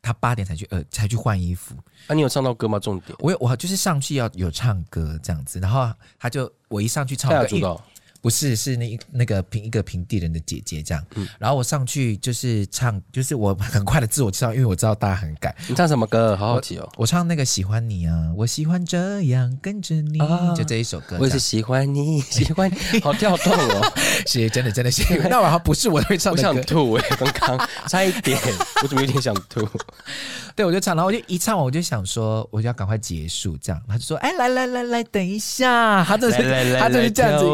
[0.00, 1.74] 他八点才去呃才去换衣服，
[2.06, 2.78] 啊，你有唱到歌吗？
[2.78, 7.80] 重点，我有我就是上去要有唱歌这样子，然后他就我一上去唱歌。
[8.22, 15.52] 不是，是那那个平一个平地人的姐姐这样，嗯，然后我上去就是唱，就是我很快的自我介绍，因为我知道大家很赶。
[15.68, 16.36] 你唱什么歌？
[16.36, 16.88] 好好奇哦。
[16.92, 21.16] 我，我唱那个喜欢你啊，我喜欢这样跟着你，啊，就这一首歌。
[21.18, 23.92] 我也是喜欢你，喜欢你，好跳动哦。
[24.24, 25.02] 是，真的真的是。
[25.28, 26.48] 那晚上不是我会唱的歌。
[26.48, 28.38] 我想吐哎，刚刚差一点，
[28.82, 29.68] 我怎么有点想吐？
[30.54, 33.82] 对，我就唱，然后我就一唱完，我就想说，我就要赶快结束，这样。
[33.88, 37.44] 他就说：“哎，来来来来，等一下。”他就是他就是这样子。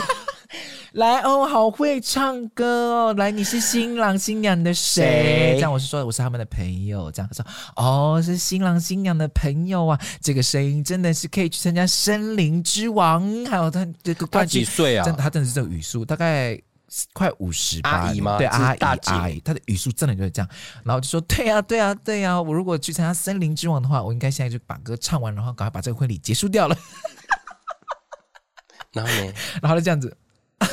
[0.92, 3.14] 来哦，好会唱歌哦！
[3.18, 5.52] 来，你是新郎新娘的谁？
[5.56, 7.12] 这样我是说，我是他们的朋友。
[7.12, 10.00] 这样他说：“哦，是新郎新娘的朋友啊！
[10.22, 15.04] 这个声音真的是可以去参加森林之王。”还有他这个冠军几岁啊？
[15.04, 16.58] 真的，他真的是这个语速，大概
[17.12, 17.90] 快五十吧。
[17.90, 18.38] 阿姨吗？
[18.38, 20.48] 对，阿姨大姐阿姨，他的语速真的就是这样。
[20.82, 22.40] 然后就说：“对、啊，对、啊，对、啊！
[22.40, 26.78] 我如果去参加森林之王的话，我应该现在就把歌唱完，然后赶快把这个婚礼结束掉了。”
[28.96, 29.32] 然后呢？
[29.62, 30.16] 然后就这样子。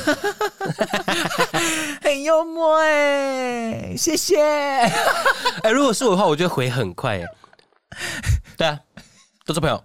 [2.02, 4.42] 很幽默哎，谢谢。
[5.62, 7.26] 哎，如果是我的话，我就会回很快哎。
[8.58, 8.80] 对啊，
[9.46, 9.84] 都是朋友。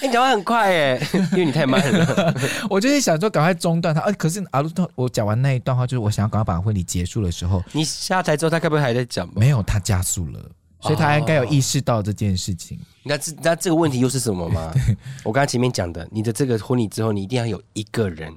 [0.00, 2.34] 你讲话很快哎，因为你太慢了。
[2.70, 4.00] 我就是想说，赶快中断他。
[4.00, 9.34] 啊，可是阿鲁特，我讲完那一段话，就是我想要赶快把婚礼结束的时候，你下台之后，他该不会还在讲吧？
[9.36, 10.40] 没有，他加速了。
[10.82, 12.78] 所以他应该有意识到这件事情。
[13.04, 14.74] 你看这那这个问题又是什么吗？
[15.24, 18.32] 我刚才前面讲的，你的这个婚礼之后，你一定要有一个人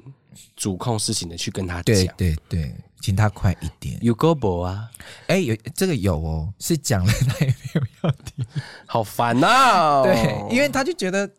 [0.55, 1.83] 主控事情的去跟他讲。
[1.83, 3.97] 对对对，请他快一点。
[4.01, 4.89] 有 Go 博啊？
[5.27, 8.45] 哎，有这个有哦，是讲了他也没有要听，
[8.85, 10.03] 好烦呐、哦。
[10.05, 11.29] 对，因为他就觉得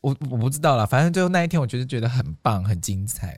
[0.00, 3.36] 我我不知道啦，反正最后那一天，我觉得觉得很棒，很精彩。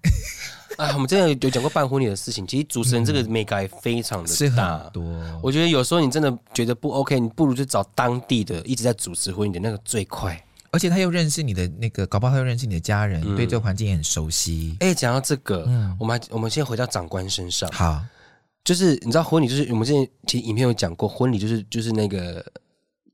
[0.79, 2.47] 啊，我们之前有讲过办婚礼的事情。
[2.47, 5.03] 其实主持人这个美感非常的大，多。
[5.43, 10.41] 我觉得有时候你真的觉得不 OK，你不如就找当地的一直在主持婚礼的那个最快。
[10.71, 14.77] 而且他又认识你的那个，搞不好他又认识你的家人，嗯、对这个环境也很熟悉。
[14.81, 17.71] 哎，讲到这个，嗯、我们还我们先回到长官身上。
[17.73, 18.05] 好，
[18.63, 22.45] 就是你知道婚礼，就是我们之前其实影片有讲过，婚礼就是就是那个。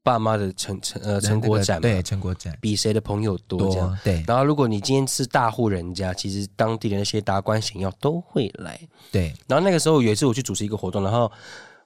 [0.03, 3.99] 爸妈的成成呃成果展，对成果展，比谁的朋友多这样。
[4.03, 8.81] 对，然后如果你今天是大户人家，其实当地的那些达官显要都会来。
[9.13, 11.31] 对，然后那个时候有一次我去主持一个活动，然后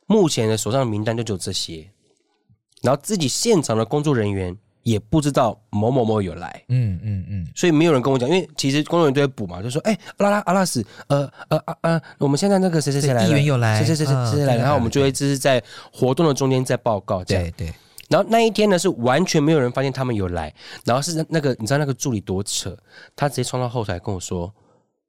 [0.07, 1.87] 目前的手上的名单就只有这些，
[2.83, 17.45] 然后自己现场的工作人员也不知道某某某有来，嗯嗯嗯，所以没有人跟我讲，因为其实工作人员都在补嘛，就说，哎，阿拉阿拉斯，呃呃啊啊，我们现在那个谁谁谁来了，议员有来，谁谁谁谁谁来，然后我们就会只是在活动的中间在报告，这样。
[17.45, 17.75] 对对。
[18.09, 20.53] 然后那一天呢，是完全没有人发现他们有来，
[20.85, 22.77] 然后是那个你知道那个助理多扯，
[23.15, 24.53] 他直接冲到后台跟我说：“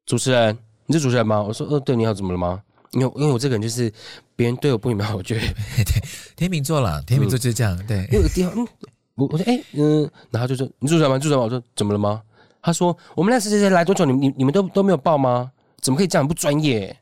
[0.05, 2.61] 主持人，你是主持人吗？”我说：“呃，对，你好，怎么了吗？”
[2.93, 3.91] 因为因为我这个人就是
[4.35, 5.41] 别人对我不礼貌，我觉得
[5.83, 6.01] 对
[6.35, 8.07] 天秤座了，天秤座就是这样，嗯、对。
[8.11, 8.67] 因为地方，嗯，
[9.15, 11.17] 我我说哎嗯，然后就说你主持人吗？
[11.19, 11.43] 主持人吗？
[11.43, 12.21] 我说怎么了吗？
[12.61, 14.05] 他说我们那谁谁谁来多久？
[14.05, 15.51] 你你你们都都没有报吗？
[15.81, 16.97] 怎么可以这样不专业？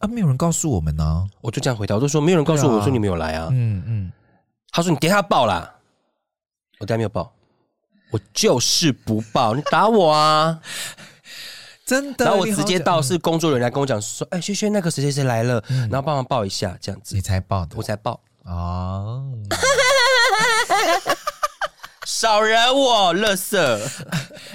[0.00, 1.24] 啊，没有人告诉我们呢、啊。
[1.42, 3.48] 我就这样回答，我就说没有人告诉我，啊、我说你没有来啊。
[3.52, 4.12] 嗯嗯。
[4.74, 5.72] 他说：“你等下报啦，
[6.80, 7.32] 我等下没有报，
[8.10, 10.60] 我就是不报，你打我啊！
[11.86, 19.32] 真的。”然后我直接到是工作人员来跟我讲说：“哎，轩轩，那个谁谁谁来了，然后帮忙报一下，这样子。”你才报的，我才报哦。
[22.04, 23.80] 少惹我，乐色！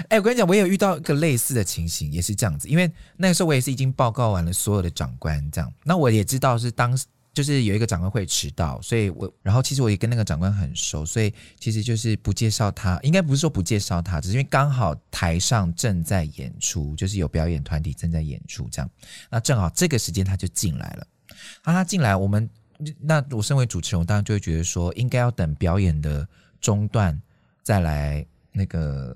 [0.09, 2.67] 哎，我跟你讲，我也有遇到一个类似的情形，也是这样子。
[2.67, 7.05] 因为那个时候我也是已经报告完了所有的长官，这样，那我也知道是当时。
[7.33, 18.89] 就是有一个长官会迟到，所以我然后其实我也跟那个长官很熟，所以其实就是不介绍他，应该不是说不介绍他，只是因为刚好台上正在演出，就是有表演团体正在演出这样，
[19.29, 21.07] 那正好这个时间他就进来了，
[21.63, 22.49] 那他进来，我们
[22.99, 26.27] 那我身为主持人，我当然就会觉得说应该要等表演的
[26.59, 27.19] 中断
[27.63, 29.15] 再来那个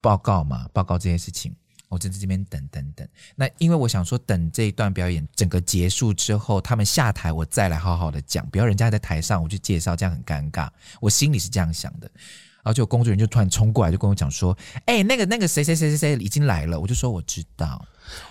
[0.00, 1.54] 报告嘛，报告这件事情。
[1.88, 10.68] 我就在这边等等等，那因为我想说，等这一段表演整个结束之后，他们下台，我再来好好的讲，不要人家在台上我去介绍，这样很尴尬。
[11.00, 12.10] 我心里是这样想的，
[12.56, 17.82] 然后就工作人员就突然冲过来，就跟我讲说：“哎、欸，那个那个谁谁谁谁谁已经来了。”我就说我知道，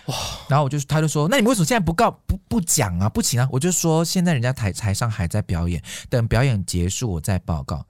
[0.06, 0.14] 哇，
[0.48, 3.08] 然后我就他就说：“那你们为什么现在不告不不讲啊？
[3.08, 7.84] 不行啊？”我就说：“现在人家台台上还在表演，等表演结束我再报告。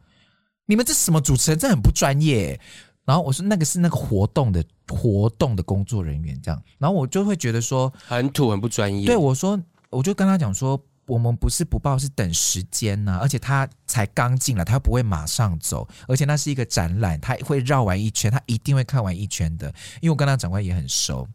[0.64, 1.58] 你们这什么主持人？
[1.58, 2.58] 这很不专业。”
[3.08, 9.06] 然后我说那个是那个活动的活动的工作人员这样，然后我就会觉得说很土很不专业。
[9.06, 19.68] 对，我说我就跟他讲说，我们不是不报，是等时间呐、啊，而且他才刚进来，他不会马上走，而且那是一个展览，他会绕完一圈，他一定会看完一圈的，
[20.02, 21.26] 因为我跟他长官也很熟。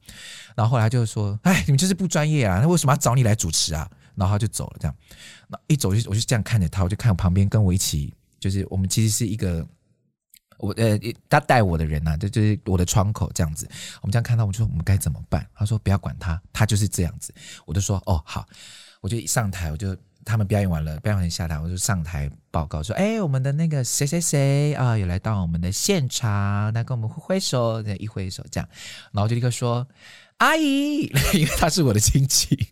[0.56, 3.90] 然后后来他就说，哎，你们就是不专业啊，那为什么要找你来主持啊？
[4.14, 4.96] 然后他就走了这样，
[5.48, 9.68] 那一走就我就这样看着他，我就看我旁边跟我一起，就是我们其实是一个。
[10.64, 10.98] 我呃，
[11.28, 13.68] 他带我的人呐、啊，这就是我的窗口这样子。
[14.02, 15.46] 我们这样看到，我就说我们该怎么办？
[15.54, 17.34] 他说不要管他，他就是这样子。
[17.66, 18.46] 我就说哦好，
[19.02, 28.70] 我就一上台，我就他们表演完了，表演完下台，我就上台报告说，哎，我们的那个谁谁谁啊，有来到我们的现场，来跟我们挥挥手，一挥手这样，
[29.12, 29.86] 然后就立刻说
[30.38, 32.70] 阿姨， 因为他是我的亲戚。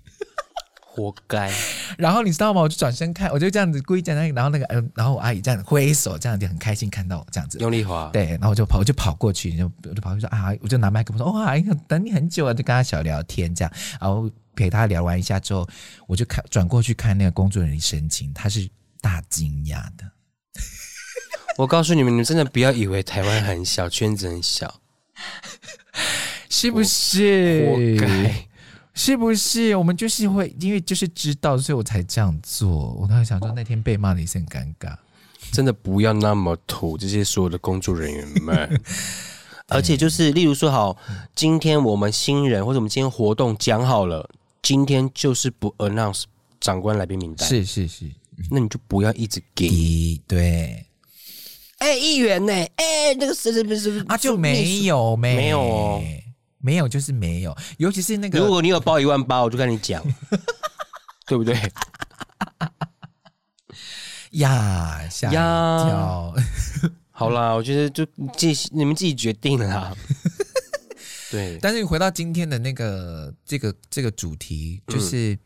[0.94, 1.50] 活该！
[1.98, 2.60] 然后你知道吗？
[2.62, 7.58] 我就转身看，我就这样子故意在那里，然后那个嗯，然后我阿姨这样挥手，这样就很开心看到我这样子。
[7.60, 8.10] 用力滑。
[8.12, 11.54] 对，然后我就跑，我就跑过去，就我就跑过去说啊，我就拿麦克风说哇，
[11.88, 15.66] 等你很久了，就跟他小聊天这样，然后陪他聊完一下之后，
[16.08, 18.68] 我就看转过去看那个工作人员神情，他是
[19.00, 20.12] 大惊讶的。
[21.58, 24.82] 我告诉你们，你们真的不要以为台湾很小，圈子很小，
[26.50, 27.66] 是不是？
[27.66, 28.51] 活该。
[29.04, 32.94] 是不是我们就是会因为就是知道，所以我才这样做。
[32.94, 34.96] 我当时想说，那天被骂的也是很尴尬。
[35.52, 38.82] 真的不要那么土，这些所有的工作人员们。
[39.70, 40.96] 而且就是，例如说，好，
[41.34, 44.30] 今天我们新人或者我们今天活动讲好了，
[44.62, 46.26] 今天就是不 announce
[46.60, 47.50] 长官来宾名单。
[47.50, 48.06] 是是是，
[48.52, 50.22] 那你就不要一直给。
[50.28, 50.86] 对。
[51.80, 52.54] 哎，议员呢？
[52.54, 56.04] 哎，那个谁谁谁谁啊，就没有没没有哦。
[56.62, 60.04] 没有就是没有，尤其是那个，如果你有包一万八，我就跟你讲，
[61.28, 61.56] 对不对？
[64.32, 66.34] 呀，吓一跳！
[67.12, 69.96] 好啦，我觉得就自己你们自己决定了啦。
[71.30, 75.40] 对，但是回到今天的那个这个这个主题，就是、嗯、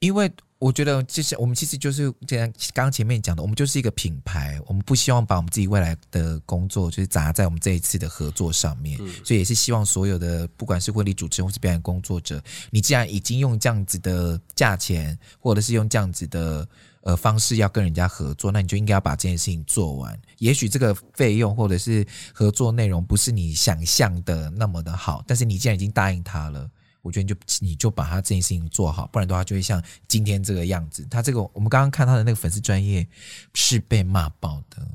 [0.00, 0.32] 因为。
[0.58, 16.66] 我觉得其实我们其实就是这样，刚刚前面讲的，我们就是一个品牌，我们不希望把我们自己未来的工作就是砸在我们这一次的合作上面，嗯、所以也是希望所有的不管是婚礼主持人或是表演工作者，你既然已经用这样子的价钱，或者是用这样子的
[17.02, 20.18] 呃方式要跟人家合作，那你就应该要把这件事情做完。
[20.38, 26.66] 也许这个费用或者是合作内容不是你想象的那么的好，但是你既然已经答应他了。
[27.06, 31.06] 我觉得你就你就把他这件事情做好，不然的话就会像今天这个样子。
[31.08, 33.06] 他这个我们刚刚看他的那个粉丝专业
[33.54, 34.86] 是被骂爆的，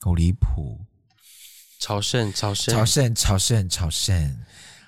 [0.00, 0.80] 好离谱！
[1.78, 4.38] 朝圣，朝圣，朝圣，朝圣，朝圣。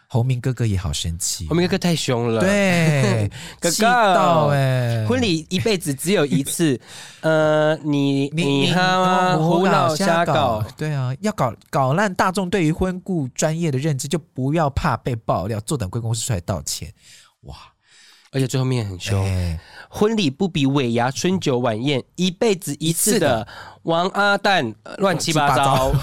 [0.08, 3.76] 洪明哥哥也好生气，侯明哥哥太凶了，对， 哥哥。
[4.14, 6.80] 到哎，婚礼一辈子只有一次，
[7.20, 16.92] 呃，你你他胡闹瞎搞，对啊，要搞搞烂大众对于婚顾专业的认知，就不要怕被爆料，坐等贵公司出来道歉，
[17.42, 17.54] 哇！
[18.32, 23.46] 而且最后面很凶，欸、婚礼不比尾牙春酒晚宴，一辈子一次的
[23.84, 25.92] 王阿蛋乱七八糟。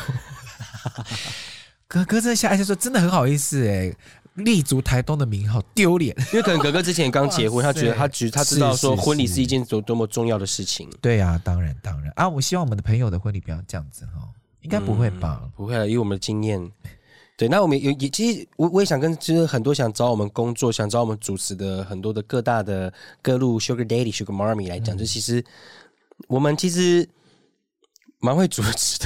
[1.94, 3.94] 哥哥这下来就说真的很好意思哎，
[4.34, 10.90] 立足台东的名号丢脸，因为可能哥哥之前刚结婚，他觉得他觉他知道说婚礼是一件多多么重要的事情。
[11.00, 14.28] 对啊，当然当然啊，我希望我们的朋友的婚礼不要这样子哈，
[14.62, 15.42] 应该不会吧？
[15.44, 16.72] 嗯、不会了，以我们的经验。
[17.38, 25.44] 对，那我们有也其实我我也想跟其实很多想找我们工作、想找我们主持的很多的各大的各路 Sugar Daddy、Sugar Mommy 来讲，嗯、就其实
[26.28, 27.08] 我们其实
[28.18, 29.06] 蛮会主持的。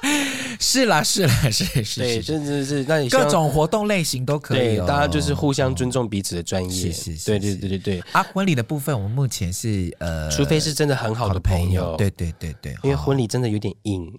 [0.58, 8.00] 是啦，是啦，是是，对，真的是，那你各种活动类型都可以，大家就是互相尊重彼此的专业，是是是，对对对对对。
[8.12, 14.12] 啊，婚礼的部分，我们目前是呃，除非是真的很好的朋友，对对对对，因为婚礼真的有点硬，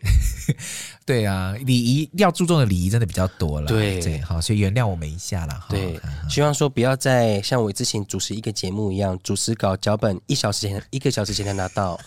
[1.06, 4.02] 对啊，礼仪要注重的礼仪真的比较多了，对。
[4.02, 5.66] 对，好，所以原谅我们一下啦。
[5.70, 12.00] 对，希望说不要再像我之前主持一个节目一样，主持稿脚本一小时前一个小时前才拿到，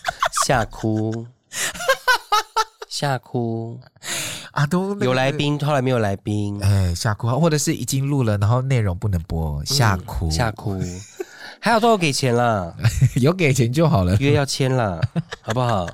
[0.45, 1.25] 吓哭。
[2.87, 3.79] 吓哭
[4.51, 4.65] 啊！
[4.65, 10.79] 都有来宾，后来没有来宾，哎，吓哭，或者是已经录了，然后内容不能播，吓哭，吓哭。
[11.59, 12.73] 还好都有给钱啦，
[13.17, 14.99] 有给钱就好了，约要签啦，
[15.41, 15.87] 好不好？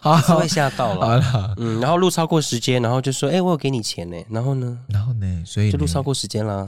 [0.00, 1.54] 好，会吓到了。
[1.56, 4.78] 嗯，然后录超过时间，然后就说：“哎，我有给你钱呢。”然后呢？
[4.88, 5.42] 然后呢？
[5.44, 6.64] 所以就录超过时间了。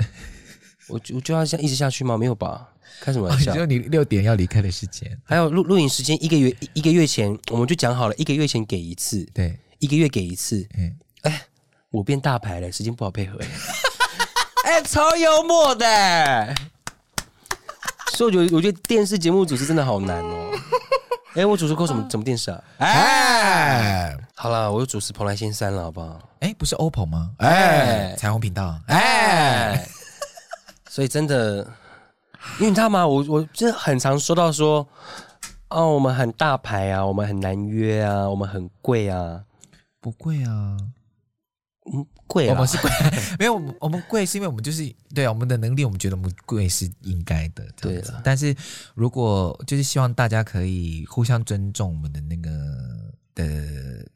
[0.90, 2.16] 我就我就要这样一直下去吗？
[2.18, 2.68] 没有吧？
[3.00, 3.52] 开什么玩笑？
[3.52, 10.66] 只有你六点要离开的时间，还有录录影时间一个月一个月前我们就讲好了，一个月前给一次，对，一个月给一次。
[10.76, 11.42] 嗯，哎，
[11.90, 13.38] 我变大牌了，时间不好配合。
[14.64, 16.54] 哎，超幽默的。
[18.12, 20.50] 所以我觉得，我觉得电视节目主持真的好难哦。
[21.34, 22.62] 哎，我主持过什么什么电视啊？
[22.78, 26.20] 哎，好了，我又主持蓬莱仙山了，好不好？
[26.40, 27.30] 哎，不是 OPPO 吗？
[27.38, 28.78] 哎，彩虹频道。
[28.88, 29.86] 哎，
[30.90, 31.66] 所以真的。
[32.58, 33.06] 因为你知道吗？
[33.06, 34.88] 我我真的很常说到说，
[35.68, 39.44] 哦，我们很大牌啊，我们很难约啊，我们很贵啊，
[40.00, 40.78] 不贵啊，
[41.92, 42.90] 嗯，贵啊，我们是贵，
[43.38, 48.22] 没有，我们贵是因为我们就是对啊，我们的能力，我们觉得我们贵是应该的，对了。
[48.24, 48.56] 但是
[48.94, 52.50] 如果就是希望大家可以互相尊重我们的那个。
[53.34, 53.44] 的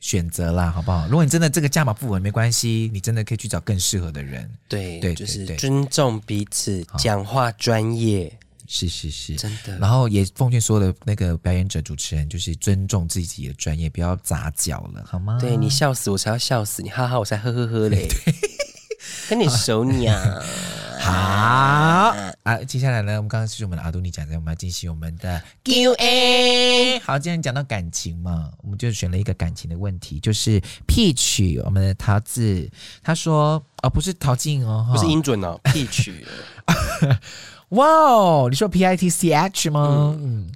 [0.00, 1.07] 选择啦，好不好？
[1.07, 4.50] 如果你真的这个价码不稳，没关系，你真的可以去找更适合的人。
[4.68, 8.33] 对对，就是尊重彼此，讲话专业，
[8.66, 9.79] 是是是，真的。
[9.79, 15.38] 然后也奉劝所有的那个表演者、主持人，就是尊重自己的专业，不要砸脚了，好吗？
[15.40, 18.09] 对，你笑死我才要笑死你，哈哈我才呵呵呵嘞，
[19.29, 20.42] 跟你熟你啊。
[21.00, 26.98] 好啊，接下来呢，我们刚刚是我们的阿杜尼讲的，我们要进行我们的 Q&A。
[27.00, 32.70] 好，既然讲到感情嘛，我们就选了一个感情的问题，就是 Peach，我们的桃子，
[33.02, 36.12] 他说，哦，不是陶静哦，不是音准哦， Peach。
[37.70, 40.14] 哇哦，你说 P I T C H 吗？
[40.20, 40.50] 嗯，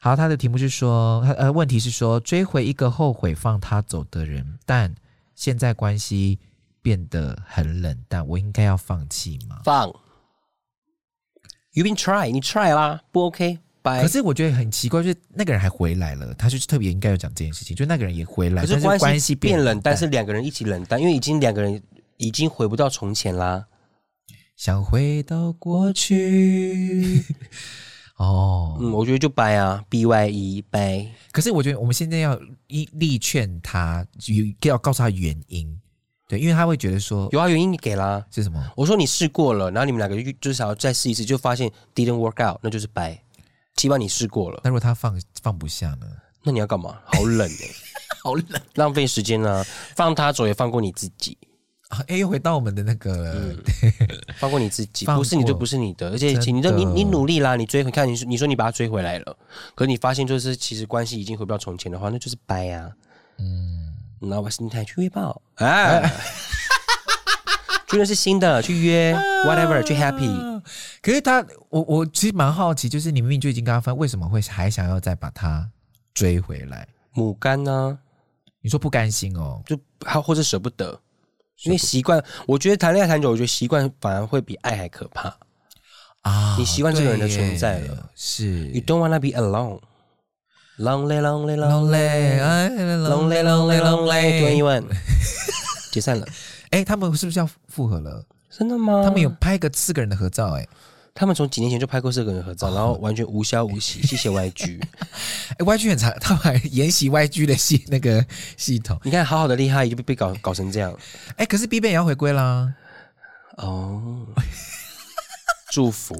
[0.00, 4.94] 好，他的题目是说，他呃，问题是说，追回一个后悔放他走的人，但
[5.34, 6.38] 现在关系。
[6.82, 9.60] 变得很冷淡，我应该要放弃吗？
[9.64, 9.88] 放
[11.72, 14.02] ，You been try，你 try 啦，不 OK，拜。
[14.02, 21.82] 可是我觉得很奇怪，就是那个人还回来了，他就是特别应该要讲这件事情，就那个人也回来，可是关系变冷淡，但是两个人一起冷淡，因为已经两个人
[22.16, 23.66] 已经回不到从前啦。
[24.56, 27.24] 想回到过去，
[28.16, 31.06] 哦， 嗯，我觉得就掰啊，B Y E 掰。
[31.32, 34.06] 可是我觉得我们现在要一力劝他，
[34.62, 35.80] 要告诉他原因。
[36.30, 38.64] 对，因为他会觉得说有啊，原因你给啦，是什么？
[38.76, 43.20] 我说你试过了，然后你们两个就就想要再试一次，就发现 didn't work out，那就是掰。
[43.74, 44.60] 起码你试过了。
[44.62, 46.06] 那如果他放放不下呢？
[46.44, 46.98] 那你要干嘛？
[47.06, 47.74] 好冷哎、欸，
[48.22, 49.66] 好冷，浪费时间啊！
[49.96, 51.36] 放他走也放过你自己
[51.88, 51.98] 啊！
[52.06, 53.56] 哎，又回到我们的那个，嗯、
[54.38, 59.36] 放过你自己，不是你就不是你的，而且请你的你你努力啦，你追回看你说你说你把他追回来了，
[59.74, 62.90] 可是你发现就是其实关系已经回不到从前的话，那就是掰啊，
[63.40, 63.79] 嗯。
[64.20, 66.12] 然后把心态去约炮，哎，
[67.88, 69.14] 真的是新的去约
[69.46, 70.62] ，whatever，去 happy。
[71.02, 75.68] 可是他，我我其实蛮好奇，就是你明明就已经跟他分，为什么会还想要再把他
[76.12, 76.86] 追回来？
[77.12, 77.98] 母干呢？
[78.60, 81.00] 你说不甘心哦，就还或者舍不得，
[81.64, 82.22] 因为习惯。
[82.46, 85.34] 我觉得谈恋爱谈久，我觉得习惯反而会比爱还可怕
[86.20, 86.56] 啊！
[86.58, 88.68] 你习惯这个人的存在了，是。
[88.68, 89.80] You don't wanna be alone.
[90.80, 94.40] Lonely, lonely, lonely, lonely, lonely, lonely, lonely。
[94.40, 94.82] 多一问。
[95.92, 96.26] 解散了。
[96.70, 98.24] 哎，他们是不是要复合了？
[98.48, 99.02] 真的吗？
[99.04, 100.66] 他们有拍个四个人的合照，哎，
[101.12, 104.00] 他们从几年前就拍过四个人合照，然后完全无消无息。
[104.00, 104.80] 谢谢 YG，
[105.58, 108.24] 哎，YG 很长，他们还沿袭 YG 的系那个
[108.56, 108.98] 系统。
[109.02, 110.96] 你看，好好的厉害，就被被搞搞成这样。
[111.36, 112.72] 哎，可是 BigBang 也要回归啦。
[113.58, 114.26] 哦，
[115.70, 116.18] 祝福。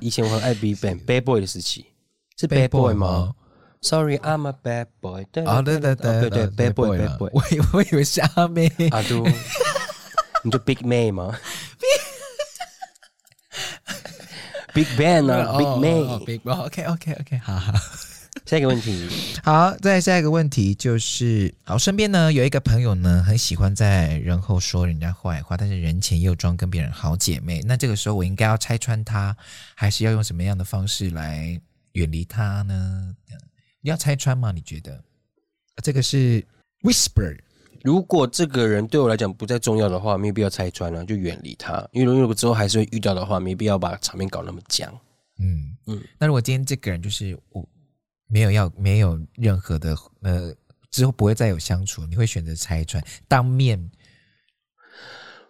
[0.00, 1.86] 以前我很爱 BigBang，Bad Boy 的时期
[2.38, 3.34] 是 Bad Boy 吗
[3.80, 5.24] ？Sorry，I'm a bad boy。
[5.44, 7.30] 哦，对对对对，Bad Boy，Bad Boy。
[7.32, 8.70] 我以 我以为是阿妹。
[8.90, 9.26] 阿杜，
[10.44, 11.36] 你就 Big May 吗？
[14.72, 16.40] Big Bang 啊，Big May。
[16.44, 17.72] OK，OK，OK，好好。
[18.46, 19.08] 下一个问题，
[19.42, 27.60] 好，再下一个问题就是，好，身边呢有一个朋友呢，很喜欢在人后说人家坏话，但是人前又装跟别人好姐妹。
[27.66, 29.36] 那这个时候我应该要拆穿他，
[29.74, 31.60] 还是要用什么样的方式来
[31.92, 33.16] 远离他呢？
[33.80, 34.52] 你要拆穿吗？
[34.52, 35.02] 你觉得？
[35.82, 36.44] 这个是
[36.82, 37.38] whisper。
[37.82, 41.88] 如果这个人对我来讲不再重要的话，没有必要拆穿了，就远离他。
[41.92, 44.92] 因为如果之后还是会遇到的话，没必要把场面搞那么僵。
[45.38, 46.04] 嗯嗯。
[46.18, 47.68] 那如果今天这个人就是我。
[48.30, 50.54] 没有要没有任何的呃，
[50.90, 53.90] 之后不会再有相处，你会选择拆穿当面。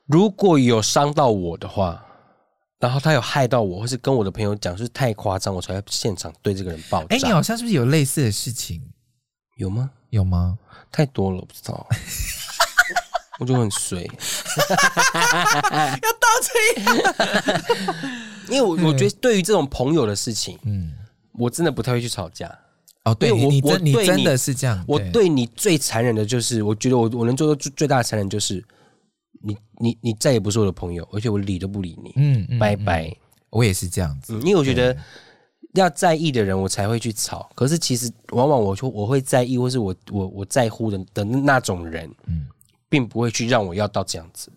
[0.06, 2.06] 如果有伤到我的话，
[2.78, 7.06] 然后他有害到我，或是跟我的朋友讲是太夸张，我才会现场对这个人爆炸。
[7.10, 8.82] 哎，你好像是不是有类似的事情？
[9.56, 9.90] 有吗？
[10.10, 10.58] 有吗？
[10.92, 11.86] 太多了，我不知道。
[13.40, 14.08] 我就很衰，要
[16.18, 16.96] 到这样，
[18.50, 20.92] 因为我我觉得对于这种朋友的事情，嗯，
[21.34, 22.52] 我真的不太会去吵架。
[23.04, 24.84] 哦，对，我你真你真的是这样。
[24.88, 28.60] 我对你最残忍的就是，我觉得我我能做到最最大的残忍就是，
[29.40, 32.12] 你你你再也不是我的朋友，而且我理都不理你。
[32.16, 33.14] 嗯，拜拜。
[33.50, 34.94] 我也是这样子，因为我觉得
[35.74, 37.50] 要在意的人，我才会去吵。
[37.54, 42.46] 可是其实往往我说我会在意，或是我我我在乎的的那种人，嗯，
[42.90, 44.52] 并不会去让我要到这样子。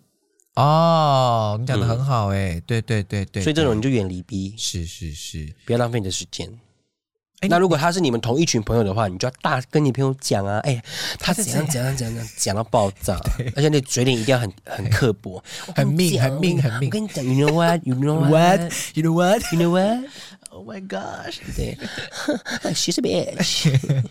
[0.56, 3.42] 哦，你讲的很好，哎，对对对对。
[3.42, 6.52] 所以这种你就远离 B，是是是，不要浪费你的时间。
[7.48, 10.82] 那如果他是你们同一群朋友的话，你就要大跟你朋友讲啊，哎，
[11.18, 13.18] 他是怎样怎样怎样讲到爆炸，
[13.56, 15.42] 而且那嘴脸一定要很很刻薄，
[15.74, 16.88] 很命很命很命。
[16.88, 17.80] 我跟你讲，You know what?
[17.86, 18.60] You know what?
[18.94, 19.42] You know what?
[19.52, 20.10] You know what?
[20.50, 21.38] Oh my gosh！
[21.56, 21.78] 对，
[22.74, 24.04] She's a bitch。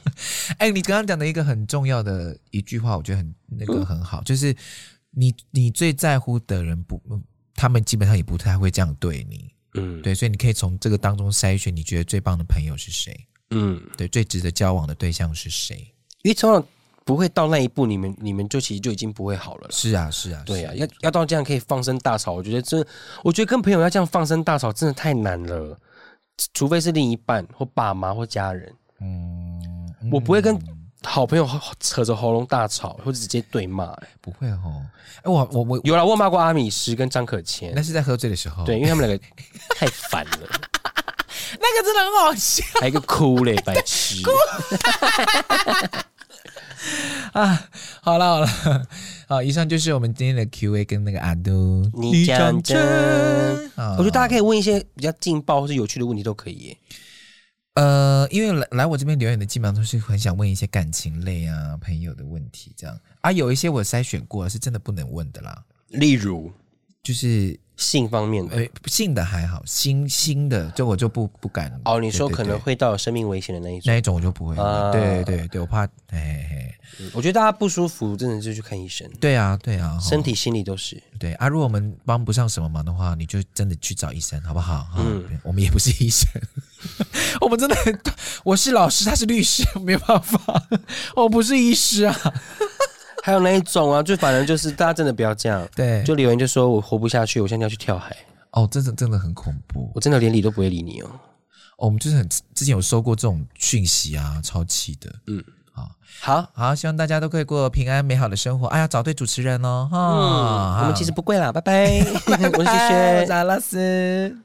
[0.57, 4.55] 哎，你刚刚讲的一个很重要的一句话，我觉得很那个很好，就是
[5.11, 6.99] 你你最在乎的人不，
[7.53, 9.50] 他们基本上也不太会这样对你。
[9.75, 13.15] 嗯，对，所以你可以从这个当中筛选，你觉得最棒的朋友是谁？
[13.51, 15.77] 嗯，对，最值得交往的对象是谁？
[16.23, 16.63] 因为通常
[17.03, 19.67] 不会到那一步，你们你们就其实就已经不会好了。
[19.71, 22.85] 是啊，是啊，对啊，要要到这样可以放声大吵，我觉得真，
[23.23, 25.77] 我觉得跟朋友要这样放声大吵真的太难了，
[26.53, 28.73] 除非是另一半或爸妈或家人。
[28.99, 30.59] 嗯，我不会跟。
[31.03, 31.49] 好朋友
[31.79, 34.85] 扯着喉咙大吵，或者直接对骂，欸，不会哦。
[35.23, 38.63] 哎，我我我有啦，我骂过阿米什跟张可谦，那是在喝醉的时候。
[38.65, 39.23] 对，因为他们两个
[39.75, 40.37] 太烦了，
[41.59, 44.21] 那个真的很好笑，还一个哭嘞，白痴。
[47.33, 47.69] 啊，
[48.01, 48.47] 好了好了，
[49.27, 52.77] 好，以上就是我们今天的 Q&A 跟那个阿都，你讲真，
[53.75, 56.77] 我觉得大家可以问一些比较劲爆或是有趣的问题都可以耶。
[57.75, 65.63] 呃，因为来来我这边留言的基本上都是很想问一些感情类啊、朋友的问题，这样啊，有一些我筛选过是真的不能问的啦。
[65.87, 66.51] 例如，
[67.03, 71.81] 就是性方面的，呃，性的还好，心心的就我就不不敢。
[71.85, 74.55] 哦，你说可能会到生命危险的那一种，那一种我就不会。
[74.55, 76.75] 啊、对对对，我怕，嘿嘿。
[77.13, 79.09] 我觉得大家不舒服，真的就去看医生。
[79.19, 81.01] 对啊，对啊，身体、心理都是。
[81.17, 84.87] 对啊，如果我们帮不上什么忙的话，你就真的去找医生，好不好？
[84.97, 86.27] 嗯，我们也不是医生，
[87.41, 87.99] 我们真的很，
[88.43, 90.67] 我是老师，他是律师，没办法，
[91.15, 92.15] 我不是医师啊。
[93.23, 95.67] 还有那一种啊，就反正就是大家真的不要这样。
[95.75, 98.15] 对，就留言就说我活不下去，我现在要去跳海。
[98.51, 101.09] 哦，真的真的很恐怖，我真的连理都不会理你哦。
[101.77, 105.11] 哦，我们就是很之前有收过这种讯息啊，超气的。
[105.27, 105.43] 嗯。
[106.19, 108.67] 好好，希望大家都可以过平安美好的生活。
[108.67, 109.87] 哎呀，找对主持人哦！
[109.89, 111.99] 哈、嗯，我们其实不贵啦，拜拜。
[112.53, 114.37] 我是雪雪，我是阿拉斯。